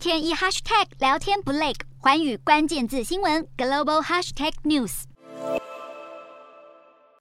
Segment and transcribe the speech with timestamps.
[0.00, 5.02] 天一 hashtag 聊天不累，环宇关键字新闻 global hashtag news。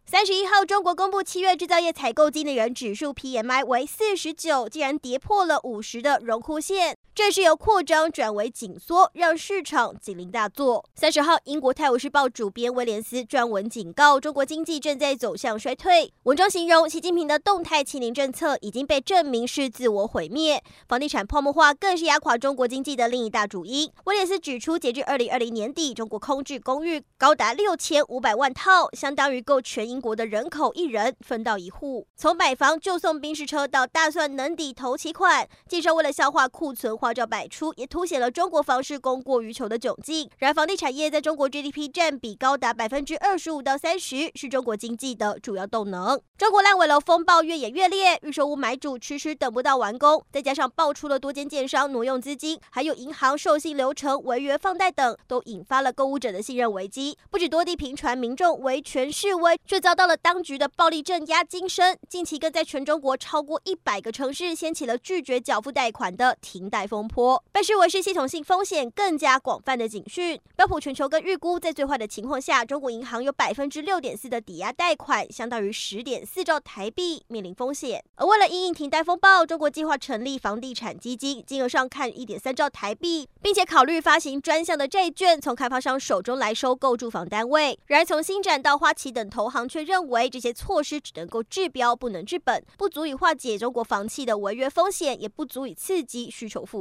[0.05, 6.95] 三十一号，中国公布七月制造业采购经理人指数 PMI 为四十九，竟然跌破了五十的荣枯线。
[7.19, 10.85] 这是由扩张转为紧缩，让市场警铃大作。
[10.95, 16.13] 三十号，英国《泰晤士报》主编威廉斯撰文警告，中国经济正在走向衰退。
[16.23, 20.63] 文中形容，习近平的动态清零政策已经被证明是自我毁灭。
[20.87, 23.91] 房地产泡沫化更是压垮中国经济的另一大主因。
[24.05, 32.07] 威廉斯指出，截至二零二零年底，中国空置公寓高达六千五百万套，相当于够全英国的人口一人分到一户。
[32.15, 37.08] 从买房就送宾士车到大算能抵头期款，介绍为了消化库存化。
[37.09, 40.29] 花招百出，也凸显了中国房市供过于求的窘境。
[40.37, 46.21] 然而，房地产业在中国 GDP 占比高达百分之二十五到三十，是中国经济的主要动能。
[46.37, 57.17] 中国烂尾楼风暴越演越烈，预售屋买主迟迟等不到完工，再加上爆出了多间建商挪用资金，还有银行授信流程违约放贷等，都引发了购物者的信任危机。
[57.31, 61.97] 不止多地频传民众维权示威，却遭到了当局的暴力镇压惊声。
[62.07, 67.07] 近期更在全中国超过一百个城市掀起了拒绝缴付贷款的停贷风。
[67.07, 70.39] 波被视为是系统性风险更加广泛的警讯。
[70.55, 78.03] 标普全球更预估，在最坏的情况下，中国银行有百分之六点四的抵押贷款，相当于十点四兆台币面临风险。
[78.15, 87.79] 而为了因应停贷风暴，中国计划成立房地产基金，金额上看一点三兆台币，并且考虑发行专项的债券，从开发商手中来收购住房单位。
[87.85, 96.78] 然而，从星展到花旗等投行却认为，这些措施只能够治标，不能治本，不足以化解中国房企的违约风险，也不足以刺激需求复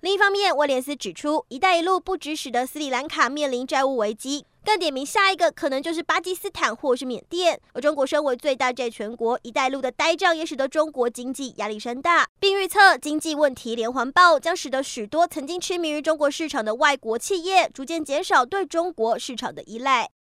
[0.00, 7.60] 另一方面，威廉斯指出，“一带一路”不只使得斯里兰卡面临债务危机，更点名下一个可能就是巴基斯坦或是缅甸。
[7.72, 20.10] 而中国身为最大债权国，“一带一路”的呆账也使得中国经济压力山大，并预测经济问题连环爆将使得许多曾经痴迷于中国市场的外国企业逐渐减少对中国市场的依赖。